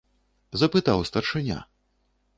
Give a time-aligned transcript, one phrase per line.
[0.61, 1.59] -запытаў старшыня.